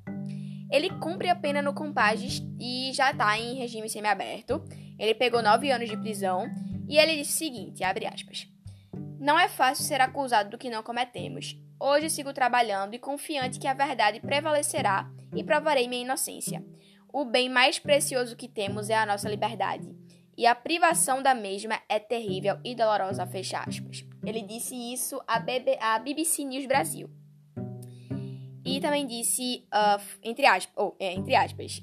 Ele 0.72 0.90
cumpre 1.02 1.28
a 1.28 1.36
pena 1.36 1.62
no 1.62 1.74
Compages 1.74 2.42
e 2.58 2.94
já 2.94 3.12
está 3.12 3.38
em 3.38 3.56
regime 3.56 3.90
semiaberto. 3.90 4.64
Ele 4.98 5.14
pegou 5.14 5.44
nove 5.44 5.70
anos 5.70 5.90
de 5.90 5.98
prisão 5.98 6.50
e 6.88 6.98
ele 6.98 7.18
disse 7.18 7.34
o 7.34 7.38
seguinte, 7.38 7.84
abre 7.84 8.08
aspas. 8.08 8.48
Não 9.20 9.38
é 9.38 9.48
fácil 9.48 9.86
ser 9.86 10.00
acusado 10.02 10.52
do 10.52 10.58
que 10.58 10.70
não 10.70 10.84
cometemos. 10.84 11.58
Hoje 11.80 12.10
sigo 12.10 12.34
trabalhando 12.34 12.94
e 12.94 13.00
confiante 13.00 13.60
que 13.60 13.68
a 13.68 13.74
verdade 13.74 14.20
prevalecerá 14.20 15.10
e 15.36 15.44
provarei 15.44 15.88
minha 15.88 16.04
inocência. 16.04 16.64
O 17.12 17.26
bem 17.26 17.50
mais 17.50 17.80
precioso 17.80 18.36
que 18.36 18.48
temos 18.48 18.90
é 18.90 18.96
a 18.96 19.06
nossa 19.06 19.30
liberdade, 19.30 19.96
e 20.38 20.46
a 20.46 20.54
privação 20.54 21.24
da 21.24 21.34
mesma 21.34 21.82
é 21.90 21.98
terrível 21.98 22.60
e 22.64 22.76
dolorosa, 22.76 23.26
fecha 23.26 23.60
aspas. 23.60 24.06
Ele 24.24 24.44
disse 24.44 24.76
isso 24.76 25.20
à, 25.26 25.40
BB, 25.40 25.80
à 25.82 25.98
BBC 25.98 26.44
News 26.44 26.68
Brasil. 26.68 27.10
E 28.64 28.80
também 28.80 29.08
disse, 29.08 29.66
uh, 29.74 30.00
entre, 30.22 30.46
aspas, 30.46 30.72
oh, 30.78 30.94
é, 31.00 31.14
entre 31.14 31.36
aspas, 31.36 31.82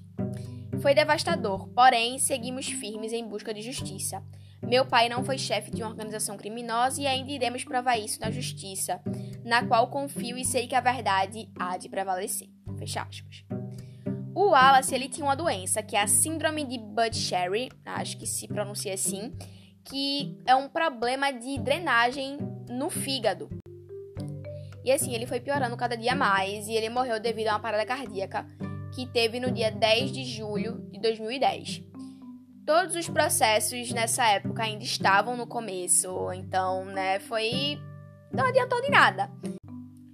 foi 0.81 0.95
devastador, 0.95 1.67
porém 1.71 2.19
seguimos 2.19 2.67
firmes 2.67 3.13
em 3.13 3.27
busca 3.27 3.53
de 3.53 3.61
justiça. 3.61 4.23
Meu 4.67 4.87
pai 4.87 5.09
não 5.09 5.23
foi 5.23 5.39
chefe 5.39 5.71
de 5.71 5.83
uma 5.83 5.91
organização 5.91 6.37
criminosa 6.37 7.01
e 7.01 7.07
ainda 7.07 7.31
iremos 7.31 7.65
provar 7.65 7.99
isso 7.99 8.21
na 8.21 8.31
justiça, 8.31 9.01
na 9.45 9.67
qual 9.67 9.89
confio 9.89 10.39
e 10.39 10.45
sei 10.45 10.67
que 10.67 10.75
a 10.75 10.81
verdade 10.81 11.49
há 11.59 11.77
de 11.77 11.89
prevalecer. 11.89 12.49
Fecha 12.79 13.03
aspas. 13.03 13.45
O 14.35 14.51
Wallace 14.51 14.95
ele 14.95 15.09
tinha 15.09 15.25
uma 15.25 15.37
doença 15.37 15.83
que 15.83 15.95
é 15.95 16.03
a 16.03 16.07
síndrome 16.07 16.65
de 16.65 16.79
Budd-Sherry, 16.79 17.71
acho 17.87 18.19
que 18.19 18.27
se 18.27 18.49
pronuncia 18.49 18.95
assim, 18.95 19.33
que 19.85 20.37
é 20.47 20.57
um 20.57 20.69
problema 20.69 21.31
de 21.31 21.59
drenagem 21.59 22.39
no 22.69 22.91
fígado. 22.91 23.49
E 24.85 24.91
assim, 24.91 25.15
ele 25.15 25.27
foi 25.27 25.41
piorando 25.41 25.77
cada 25.77 25.97
dia 25.97 26.15
mais 26.15 26.67
e 26.69 26.73
ele 26.73 26.89
morreu 26.89 27.21
devido 27.21 27.49
a 27.49 27.53
uma 27.53 27.61
parada 27.61 27.87
cardíaca 27.87 28.47
que 28.95 29.07
teve 29.07 29.41
no 29.41 29.51
dia 29.51 29.71
10 29.71 30.13
de 30.13 30.25
julho 30.25 30.89
de 30.91 31.01
2010. 31.01 31.83
Todos 32.67 32.97
os 32.97 33.07
processos 33.11 33.93
nessa 33.93 34.27
época 34.27 34.63
ainda 34.63 34.85
estavam 34.85 35.37
no 35.37 35.47
começo, 35.47 36.33
então, 36.33 36.87
né, 36.87 37.19
foi. 37.19 37.79
não 38.33 38.47
adiantou 38.47 38.81
de 38.81 38.91
nada. 38.91 39.31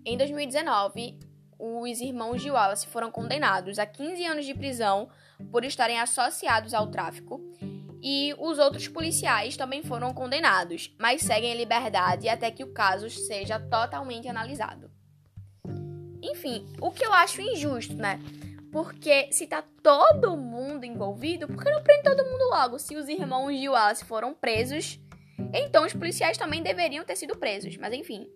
Em 0.05 0.17
2019, 0.17 1.17
os 1.57 2.01
irmãos 2.01 2.43
de 2.43 2.51
Wallace 2.51 2.89
foram 2.89 3.09
condenados 3.09 3.79
a 3.79 3.87
15 3.87 4.25
anos 4.25 4.47
de 4.47 4.55
prisão 4.55 5.09
por 5.53 5.65
estarem 5.65 6.01
associados 6.01 6.75
ao 6.75 6.89
tráfico 6.89 7.41
e 8.03 8.35
os 8.37 8.59
outros 8.59 8.89
policiais 8.89 9.57
também 9.57 9.85
foram 9.85 10.13
condenados, 10.13 10.93
mas 10.99 11.23
seguem 11.23 11.53
em 11.53 11.57
liberdade 11.57 12.29
até 12.29 12.51
que 12.51 12.65
o 12.65 12.73
caso 12.73 13.09
seja 13.09 13.61
totalmente 13.61 14.27
analisado. 14.27 14.91
Enfim, 16.21 16.67
o 16.81 16.91
que 16.91 17.05
eu 17.05 17.13
acho 17.13 17.41
injusto, 17.41 17.95
né? 17.95 18.19
Porque 18.71 19.33
se 19.33 19.47
tá 19.47 19.65
todo 19.83 20.37
mundo 20.37 20.85
envolvido, 20.85 21.49
por 21.49 21.63
que 21.63 21.71
não 21.71 21.83
prende 21.83 22.05
todo 22.05 22.25
mundo 22.25 22.45
logo? 22.51 22.79
Se 22.79 22.97
os 22.97 23.09
irmãos 23.09 23.53
de 23.59 23.69
Wallace 23.69 24.05
foram 24.05 24.33
presos, 24.33 25.01
então 25.53 25.85
os 25.85 25.93
policiais 25.93 26.39
também 26.39 26.63
deveriam 26.63 27.05
ter 27.05 27.17
sido 27.17 27.37
presos. 27.37 27.77
Mas 27.77 27.93
enfim. 27.93 28.29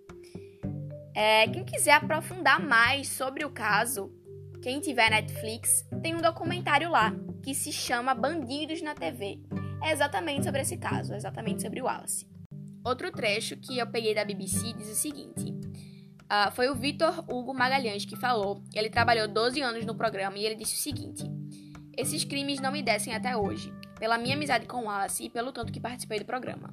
É, 1.14 1.46
quem 1.46 1.64
quiser 1.64 1.92
aprofundar 1.92 2.60
mais 2.60 3.08
sobre 3.08 3.44
o 3.44 3.50
caso, 3.50 4.12
quem 4.60 4.80
tiver 4.80 5.10
Netflix, 5.10 5.86
tem 6.02 6.14
um 6.14 6.20
documentário 6.20 6.90
lá 6.90 7.14
que 7.40 7.54
se 7.54 7.72
chama 7.72 8.14
Bandidos 8.14 8.82
na 8.82 8.94
TV. 8.94 9.38
É 9.84 9.92
exatamente 9.92 10.44
sobre 10.44 10.62
esse 10.62 10.76
caso, 10.76 11.14
é 11.14 11.16
exatamente 11.16 11.62
sobre 11.62 11.80
o 11.80 11.84
Wallace. 11.84 12.26
Outro 12.84 13.12
trecho 13.12 13.56
que 13.56 13.78
eu 13.78 13.86
peguei 13.86 14.14
da 14.14 14.24
BBC 14.24 14.72
diz 14.72 14.90
o 14.90 14.94
seguinte: 14.94 15.54
uh, 16.24 16.50
foi 16.52 16.68
o 16.68 16.74
Vitor 16.74 17.24
Hugo 17.28 17.54
Magalhães 17.54 18.04
que 18.04 18.16
falou. 18.16 18.62
Ele 18.74 18.90
trabalhou 18.90 19.28
12 19.28 19.60
anos 19.60 19.84
no 19.84 19.94
programa 19.94 20.38
e 20.38 20.44
ele 20.44 20.54
disse 20.54 20.74
o 20.74 20.78
seguinte: 20.78 21.24
Esses 21.96 22.24
crimes 22.24 22.60
não 22.60 22.72
me 22.72 22.82
descem 22.82 23.14
até 23.14 23.36
hoje, 23.36 23.72
pela 23.98 24.18
minha 24.18 24.34
amizade 24.34 24.66
com 24.66 24.84
Wallace 24.84 25.24
e 25.24 25.30
pelo 25.30 25.52
tanto 25.52 25.72
que 25.72 25.80
participei 25.80 26.18
do 26.18 26.24
programa. 26.24 26.70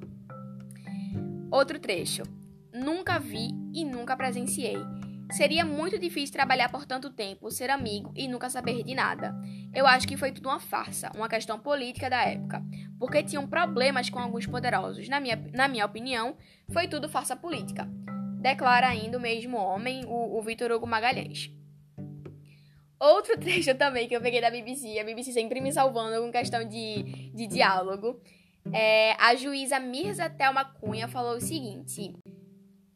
Outro 1.50 1.78
trecho: 1.78 2.22
Nunca 2.72 3.18
vi 3.18 3.50
e 3.74 3.84
nunca 3.84 4.16
presenciei 4.16 4.78
Seria 5.32 5.64
muito 5.64 5.98
difícil 5.98 6.30
trabalhar 6.30 6.68
por 6.68 6.84
tanto 6.84 7.08
tempo, 7.08 7.50
ser 7.50 7.70
amigo 7.70 8.12
e 8.14 8.28
nunca 8.28 8.50
saber 8.50 8.82
de 8.82 8.94
nada. 8.94 9.34
Eu 9.72 9.86
acho 9.86 10.06
que 10.06 10.16
foi 10.16 10.30
tudo 10.30 10.50
uma 10.50 10.60
farsa, 10.60 11.10
uma 11.14 11.26
questão 11.26 11.58
política 11.58 12.10
da 12.10 12.22
época, 12.22 12.62
porque 12.98 13.22
tinham 13.22 13.46
problemas 13.46 14.10
com 14.10 14.18
alguns 14.18 14.46
poderosos. 14.46 15.08
Na 15.08 15.18
minha, 15.20 15.42
na 15.54 15.68
minha 15.68 15.86
opinião, 15.86 16.36
foi 16.70 16.86
tudo 16.86 17.08
farsa 17.08 17.34
política. 17.34 17.88
Declara 18.42 18.88
ainda 18.88 19.16
o 19.16 19.20
mesmo 19.20 19.56
homem, 19.56 20.04
o, 20.04 20.36
o 20.36 20.42
Vitor 20.42 20.72
Hugo 20.72 20.86
Magalhães. 20.86 21.48
Outro 22.98 23.38
trecho 23.40 23.72
também 23.76 24.08
que 24.08 24.16
eu 24.16 24.20
peguei 24.20 24.40
da 24.40 24.50
BBC, 24.50 24.98
a 24.98 25.04
BBC 25.04 25.32
sempre 25.32 25.60
me 25.60 25.72
salvando 25.72 26.20
com 26.20 26.32
questão 26.32 26.66
de, 26.68 27.30
de 27.32 27.46
diálogo. 27.46 28.20
É, 28.72 29.12
a 29.12 29.36
juíza 29.36 29.78
Mirza 29.78 30.28
Thelma 30.28 30.64
Cunha 30.64 31.06
falou 31.06 31.36
o 31.36 31.40
seguinte: 31.40 32.12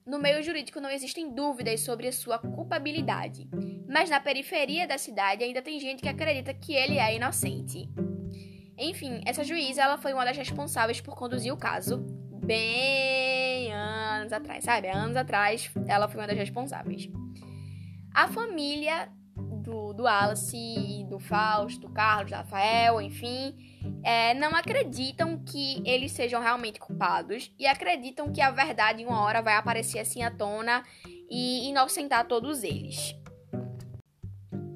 no 0.05 0.19
meio 0.19 0.43
jurídico 0.43 0.81
não 0.81 0.91
existem 0.91 1.33
dúvidas 1.33 1.81
sobre 1.81 2.09
a 2.09 2.13
sua 2.13 2.39
culpabilidade, 2.41 3.49
mas 3.89 4.11
na 4.11 4.21
periferia 4.21 4.87
da 4.87 4.99
cidade 4.99 5.45
ainda 5.45 5.63
tem 5.63 5.79
gente 5.79 6.03
que 6.03 6.09
acredita 6.09 6.53
que 6.53 6.75
ele 6.75 6.99
é 6.99 7.15
inocente. 7.15 7.89
Enfim, 8.77 9.21
essa 9.25 9.45
juíza 9.45 9.83
ela 9.83 9.97
foi 9.97 10.13
uma 10.13 10.25
das 10.25 10.37
responsáveis 10.37 11.01
por 11.01 11.17
conduzir 11.17 11.53
o 11.53 11.57
caso 11.57 12.05
bem 12.47 13.73
anos 13.73 14.33
atrás, 14.33 14.65
sabe? 14.65 14.89
Anos 14.89 15.17
atrás, 15.17 15.71
ela 15.87 16.09
foi 16.09 16.21
uma 16.21 16.27
das 16.27 16.37
responsáveis. 16.37 17.11
A 18.15 18.29
família 18.29 19.11
do, 19.37 19.93
do 19.93 20.07
Alice, 20.07 21.05
do 21.11 21.19
Fausto, 21.19 21.81
do 21.81 21.93
Carlos, 21.93 22.31
do 22.31 22.37
Rafael, 22.37 23.01
enfim, 23.01 23.55
é, 24.03 24.33
não 24.35 24.55
acreditam 24.55 25.39
que 25.45 25.83
eles 25.85 26.13
sejam 26.13 26.41
realmente 26.41 26.79
culpados 26.79 27.53
e 27.59 27.67
acreditam 27.67 28.33
que 28.33 28.41
a 28.41 28.51
verdade 28.51 29.03
em 29.03 29.07
uma 29.07 29.21
hora 29.21 29.43
vai 29.43 29.55
aparecer 29.55 29.99
assim 29.99 30.23
à 30.23 30.31
tona 30.31 30.85
e 31.29 31.69
inocentar 31.69 32.27
todos 32.27 32.63
eles. 32.63 33.15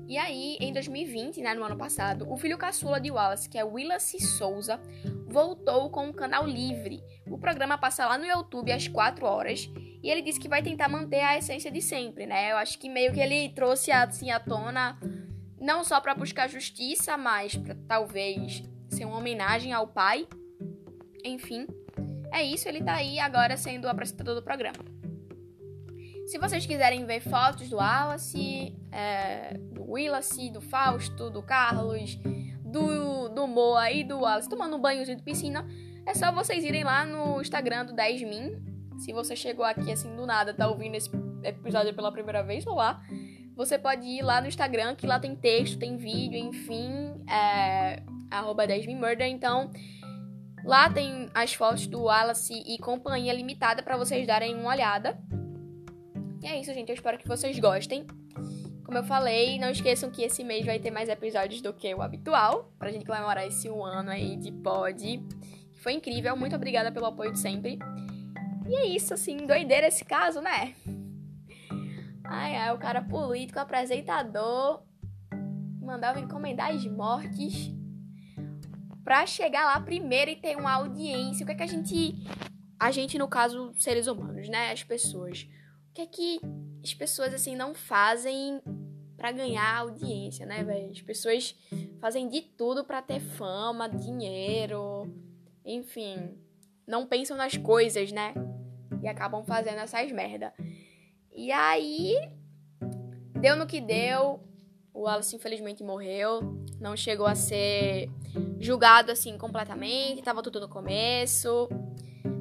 E 0.08 0.18
aí, 0.18 0.56
em 0.60 0.72
2020, 0.72 1.40
né, 1.40 1.54
no 1.54 1.62
ano 1.62 1.76
passado, 1.76 2.28
o 2.28 2.36
filho 2.36 2.58
caçula 2.58 3.00
de 3.00 3.12
Wallace, 3.12 3.48
que 3.48 3.56
é 3.56 3.62
Willace 3.62 4.18
Souza, 4.18 4.80
voltou 5.30 5.88
com 5.90 6.08
o 6.08 6.12
canal 6.12 6.46
Livre. 6.46 7.00
O 7.26 7.38
programa 7.38 7.78
passa 7.78 8.06
lá 8.06 8.18
no 8.18 8.26
YouTube 8.26 8.72
às 8.72 8.88
4 8.88 9.24
horas 9.24 9.70
e 10.02 10.10
ele 10.10 10.22
disse 10.22 10.40
que 10.40 10.48
vai 10.48 10.62
tentar 10.62 10.88
manter 10.88 11.20
a 11.20 11.38
essência 11.38 11.70
de 11.70 11.80
sempre, 11.80 12.26
né? 12.26 12.52
Eu 12.52 12.56
acho 12.56 12.78
que 12.78 12.88
meio 12.88 13.12
que 13.12 13.20
ele 13.20 13.48
trouxe 13.50 13.92
assim 13.92 14.30
à 14.30 14.40
tona 14.40 14.98
não 15.60 15.84
só 15.84 16.00
para 16.00 16.14
buscar 16.14 16.48
justiça, 16.48 17.16
mas 17.16 17.54
para 17.54 17.76
talvez 17.86 18.62
ser 18.88 19.04
uma 19.04 19.18
homenagem 19.18 19.72
ao 19.72 19.86
pai. 19.86 20.26
Enfim, 21.24 21.66
é 22.32 22.42
isso, 22.42 22.68
ele 22.68 22.82
tá 22.82 22.94
aí 22.94 23.18
agora 23.18 23.56
sendo 23.56 23.84
o 23.84 23.88
apresentador 23.88 24.34
do 24.34 24.42
programa. 24.42 24.78
Se 26.26 26.38
vocês 26.38 26.64
quiserem 26.64 27.04
ver 27.04 27.20
fotos 27.20 27.68
do 27.68 27.76
Wallace, 27.76 28.74
é, 28.90 29.54
do 29.54 29.82
Willace, 29.90 30.50
do 30.50 30.60
Fausto, 30.60 31.28
do 31.28 31.42
Carlos, 31.42 32.18
do, 32.70 33.28
do 33.28 33.46
Moa 33.46 33.90
e 33.90 34.04
do 34.04 34.20
Wallace 34.20 34.48
tomando 34.48 34.76
um 34.76 34.80
banhozinho 34.80 35.16
de 35.16 35.22
piscina, 35.22 35.66
é 36.06 36.14
só 36.14 36.32
vocês 36.32 36.64
irem 36.64 36.84
lá 36.84 37.04
no 37.04 37.40
Instagram 37.40 37.86
do 37.86 37.94
10min. 37.94 38.58
Se 38.98 39.12
você 39.12 39.34
chegou 39.34 39.64
aqui 39.64 39.90
assim 39.92 40.14
do 40.14 40.26
nada, 40.26 40.52
tá 40.52 40.68
ouvindo 40.68 40.94
esse 40.94 41.10
episódio 41.42 41.94
pela 41.94 42.12
primeira 42.12 42.42
vez, 42.42 42.64
vou 42.64 42.74
lá. 42.74 43.02
Você 43.56 43.78
pode 43.78 44.06
ir 44.06 44.22
lá 44.22 44.40
no 44.40 44.46
Instagram, 44.46 44.94
que 44.94 45.06
lá 45.06 45.18
tem 45.20 45.36
texto, 45.36 45.78
tem 45.78 45.96
vídeo, 45.96 46.38
enfim. 46.38 47.22
É, 47.28 48.02
arroba 48.30 48.66
10murder. 48.66 49.28
Então, 49.28 49.70
lá 50.64 50.88
tem 50.88 51.28
as 51.34 51.52
fotos 51.52 51.86
do 51.86 52.04
Wallace 52.04 52.54
e 52.54 52.78
companhia 52.78 53.32
limitada 53.32 53.82
para 53.82 53.96
vocês 53.96 54.26
darem 54.26 54.54
uma 54.54 54.70
olhada. 54.70 55.18
E 56.42 56.46
é 56.46 56.58
isso, 56.58 56.72
gente. 56.72 56.88
Eu 56.88 56.94
espero 56.94 57.18
que 57.18 57.28
vocês 57.28 57.58
gostem. 57.58 58.06
Como 58.90 58.98
eu 58.98 59.04
falei, 59.04 59.56
não 59.56 59.70
esqueçam 59.70 60.10
que 60.10 60.20
esse 60.20 60.42
mês 60.42 60.66
vai 60.66 60.80
ter 60.80 60.90
mais 60.90 61.08
episódios 61.08 61.60
do 61.60 61.72
que 61.72 61.94
o 61.94 62.02
habitual, 62.02 62.72
pra 62.76 62.90
gente 62.90 63.06
comemorar 63.06 63.46
esse 63.46 63.70
um 63.70 63.84
ano 63.84 64.10
aí 64.10 64.34
de 64.34 64.50
pod. 64.50 65.24
Foi 65.80 65.92
incrível. 65.92 66.36
Muito 66.36 66.56
obrigada 66.56 66.90
pelo 66.90 67.06
apoio 67.06 67.32
de 67.32 67.38
sempre. 67.38 67.78
E 68.68 68.74
é 68.74 68.86
isso, 68.86 69.14
assim, 69.14 69.36
doideira 69.46 69.86
esse 69.86 70.04
caso, 70.04 70.40
né? 70.40 70.74
Ai, 72.24 72.56
ai, 72.56 72.74
o 72.74 72.78
cara 72.78 73.00
político, 73.00 73.60
apresentador, 73.60 74.82
mandava 75.80 76.18
encomendar 76.18 76.74
as 76.74 76.84
mortes 76.84 77.72
para 79.04 79.24
chegar 79.24 79.66
lá 79.66 79.80
primeiro 79.80 80.32
e 80.32 80.36
ter 80.36 80.56
uma 80.56 80.72
audiência. 80.72 81.44
O 81.44 81.46
que 81.46 81.52
é 81.52 81.54
que 81.54 81.62
a 81.62 81.68
gente, 81.68 82.16
a 82.76 82.90
gente 82.90 83.16
no 83.16 83.28
caso 83.28 83.72
seres 83.78 84.08
humanos, 84.08 84.48
né, 84.48 84.72
as 84.72 84.82
pessoas, 84.82 85.48
o 85.90 85.94
que 85.94 86.00
é 86.00 86.06
que 86.06 86.40
as 86.82 86.92
pessoas 86.92 87.32
assim 87.32 87.54
não 87.54 87.72
fazem 87.72 88.60
para 89.20 89.32
ganhar 89.32 89.80
audiência, 89.80 90.46
né, 90.46 90.64
velho? 90.64 90.90
As 90.90 91.02
pessoas 91.02 91.54
fazem 92.00 92.26
de 92.26 92.40
tudo 92.40 92.82
para 92.82 93.02
ter 93.02 93.20
fama, 93.20 93.86
dinheiro, 93.86 95.14
enfim, 95.62 96.38
não 96.86 97.06
pensam 97.06 97.36
nas 97.36 97.54
coisas, 97.54 98.10
né? 98.10 98.32
E 99.02 99.06
acabam 99.06 99.44
fazendo 99.44 99.76
essas 99.76 100.10
merda. 100.10 100.54
E 101.30 101.52
aí 101.52 102.30
deu 103.38 103.56
no 103.56 103.66
que 103.66 103.78
deu. 103.78 104.42
O 104.92 105.02
Wallace 105.02 105.36
infelizmente 105.36 105.84
morreu, 105.84 106.64
não 106.80 106.96
chegou 106.96 107.26
a 107.26 107.34
ser 107.34 108.08
julgado 108.58 109.12
assim 109.12 109.36
completamente, 109.36 110.22
tava 110.22 110.42
tudo 110.42 110.60
no 110.60 110.68
começo. 110.68 111.68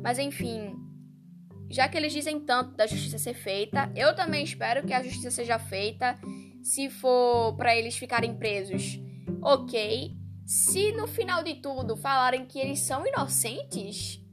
Mas 0.02 0.18
enfim, 0.18 0.74
já 1.70 1.90
que 1.90 1.98
eles 1.98 2.14
dizem 2.14 2.40
tanto 2.40 2.72
da 2.72 2.88
justiça 2.88 3.18
ser 3.18 3.34
feita, 3.34 3.92
eu 3.98 4.16
também 4.16 4.46
espero 4.46 4.86
que 4.86 4.94
a 4.94 5.04
justiça 5.04 5.30
seja 5.30 5.60
feita. 5.60 6.18
Se 6.70 6.88
for 6.88 7.56
para 7.58 7.76
eles 7.76 7.98
ficarem 7.98 8.38
presos, 8.38 9.00
ok. 9.42 10.16
Se 10.46 10.92
no 10.92 11.08
final 11.08 11.42
de 11.42 11.56
tudo 11.56 11.98
falarem 11.98 12.46
que 12.46 12.60
eles 12.60 12.82
são 12.82 13.08
inocentes, 13.08 14.24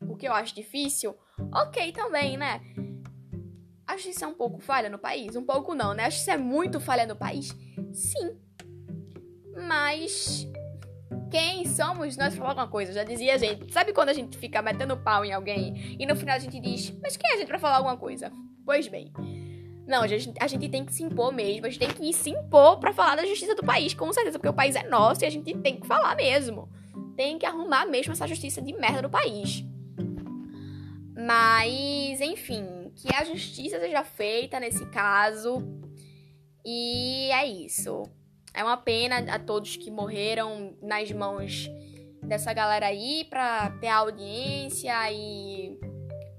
o 0.00 0.16
que 0.16 0.26
eu 0.26 0.32
acho 0.32 0.54
difícil, 0.54 1.14
ok 1.52 1.92
também, 1.92 2.38
né? 2.38 2.62
A 3.86 3.98
justiça 3.98 4.24
é 4.24 4.28
um 4.28 4.32
pouco 4.32 4.60
falha 4.60 4.88
no 4.88 4.98
país? 4.98 5.36
Um 5.36 5.44
pouco 5.44 5.74
não, 5.74 5.92
né? 5.92 6.06
A 6.06 6.08
justiça 6.08 6.32
é 6.32 6.38
muito 6.38 6.80
falha 6.80 7.06
no 7.06 7.16
país? 7.16 7.54
Sim. 7.92 8.40
Mas 9.68 10.48
quem 11.30 11.66
somos 11.66 12.16
nós 12.16 12.34
falar 12.34 12.52
alguma 12.52 12.68
coisa? 12.68 12.94
Já 12.94 13.04
dizia 13.04 13.34
a 13.34 13.36
gente. 13.36 13.70
Sabe 13.70 13.92
quando 13.92 14.08
a 14.08 14.14
gente 14.14 14.38
fica 14.38 14.62
metendo 14.62 14.96
pau 14.96 15.22
em 15.22 15.34
alguém 15.34 15.98
e 16.00 16.06
no 16.06 16.16
final 16.16 16.36
a 16.36 16.38
gente 16.38 16.58
diz, 16.58 16.98
mas 17.02 17.14
quem 17.14 17.30
é 17.30 17.34
a 17.34 17.36
gente 17.36 17.48
pra 17.48 17.58
falar 17.58 17.76
alguma 17.76 17.98
coisa? 17.98 18.32
Pois 18.64 18.88
bem. 18.88 19.12
Não, 19.86 20.02
a 20.02 20.06
gente, 20.06 20.32
a 20.40 20.46
gente 20.46 20.68
tem 20.68 20.84
que 20.84 20.92
se 20.92 21.02
impor 21.02 21.32
mesmo. 21.32 21.66
A 21.66 21.70
gente 21.70 21.78
tem 21.78 21.90
que 21.90 22.12
se 22.12 22.30
impor 22.30 22.78
para 22.78 22.92
falar 22.92 23.16
da 23.16 23.26
justiça 23.26 23.54
do 23.54 23.62
país, 23.62 23.92
com 23.94 24.10
certeza, 24.12 24.38
porque 24.38 24.48
o 24.48 24.54
país 24.54 24.74
é 24.76 24.88
nosso 24.88 25.24
e 25.24 25.26
a 25.26 25.30
gente 25.30 25.54
tem 25.58 25.78
que 25.78 25.86
falar 25.86 26.16
mesmo. 26.16 26.68
Tem 27.16 27.38
que 27.38 27.46
arrumar 27.46 27.86
mesmo 27.86 28.12
essa 28.12 28.26
justiça 28.26 28.62
de 28.62 28.72
merda 28.72 29.02
do 29.02 29.10
país. 29.10 29.64
Mas, 31.16 32.20
enfim, 32.20 32.92
que 32.96 33.14
a 33.14 33.24
justiça 33.24 33.78
seja 33.78 34.02
feita 34.02 34.58
nesse 34.58 34.84
caso. 34.86 35.62
E 36.64 37.30
é 37.30 37.46
isso. 37.46 38.02
É 38.54 38.64
uma 38.64 38.76
pena 38.76 39.18
a 39.32 39.38
todos 39.38 39.76
que 39.76 39.90
morreram 39.90 40.76
nas 40.80 41.10
mãos 41.12 41.68
dessa 42.22 42.52
galera 42.52 42.86
aí 42.86 43.26
pra 43.28 43.70
ter 43.80 43.88
audiência 43.88 44.94
e 45.12 45.78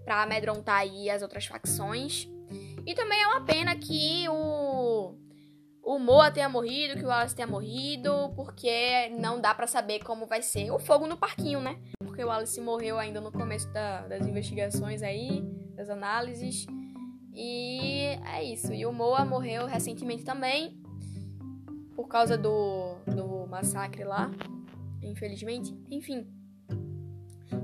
pra 0.03 0.23
amedrontar 0.23 0.79
aí 0.79 1.09
as 1.09 1.21
outras 1.21 1.45
facções. 1.45 2.27
E 2.85 2.93
também 2.93 3.21
é 3.21 3.27
uma 3.27 3.41
pena 3.41 3.75
que 3.75 4.27
o, 4.29 5.15
o 5.81 5.97
Moa 5.97 6.29
tenha 6.29 6.47
morrido, 6.47 6.95
que 6.95 7.03
o 7.03 7.07
Wallace 7.07 7.35
tenha 7.35 7.47
morrido, 7.47 8.31
porque 8.35 9.09
não 9.19 9.41
dá 9.41 9.55
para 9.55 9.65
saber 9.65 10.03
como 10.03 10.27
vai 10.27 10.41
ser 10.41 10.69
o 10.71 10.77
fogo 10.77 11.07
no 11.07 11.17
parquinho, 11.17 11.59
né? 11.59 11.79
Porque 11.99 12.23
o 12.23 12.27
Wallace 12.27 12.61
morreu 12.61 12.99
ainda 12.99 13.19
no 13.19 13.31
começo 13.31 13.71
da, 13.73 14.07
das 14.07 14.27
investigações 14.27 15.01
aí, 15.01 15.41
das 15.75 15.89
análises. 15.89 16.67
E 17.33 18.01
é 18.33 18.43
isso. 18.43 18.71
E 18.71 18.85
o 18.85 18.93
Moa 18.93 19.25
morreu 19.25 19.65
recentemente 19.65 20.23
também, 20.23 20.79
por 21.95 22.07
causa 22.07 22.37
do, 22.37 22.95
do 23.07 23.47
massacre 23.47 24.03
lá, 24.03 24.29
infelizmente. 25.01 25.75
Enfim. 25.89 26.27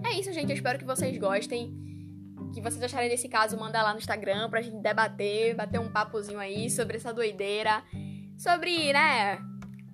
É 0.04 0.20
isso, 0.20 0.34
gente. 0.34 0.50
Eu 0.50 0.56
espero 0.56 0.80
que 0.80 0.86
vocês 0.86 1.16
gostem 1.18 1.91
que 2.54 2.62
vocês 2.62 2.82
acharem 2.84 3.10
desse 3.10 3.28
caso, 3.28 3.58
manda 3.58 3.82
lá 3.82 3.94
no 3.94 4.00
Instagram 4.00 4.50
pra 4.50 4.62
gente 4.62 4.82
debater, 4.82 5.56
bater 5.56 5.80
um 5.80 5.92
papozinho 5.92 6.40
aí 6.40 6.70
sobre 6.70 6.98
essa 6.98 7.14
doideira. 7.14 7.84
Sobre, 8.38 8.92
né? 8.92 9.38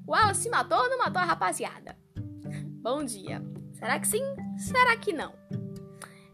O 0.06 0.12
Wallace 0.12 0.44
se 0.44 0.50
matou 0.50 0.78
ou 0.78 0.90
não 0.90 1.00
matou 1.00 1.22
a 1.22 1.26
rapaziada? 1.26 1.98
Bom 2.82 3.04
dia. 3.04 3.42
Será 3.74 4.00
que 4.00 4.08
sim? 4.08 4.24
Será 4.58 4.96
que 4.98 5.14
não? 5.14 5.34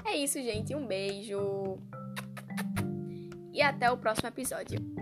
É 0.06 0.16
isso, 0.16 0.42
gente. 0.42 0.76
Um 0.76 0.86
beijo. 0.86 1.78
E 3.52 3.62
até 3.62 3.92
o 3.92 3.98
próximo 3.98 4.30
episódio. 4.30 4.93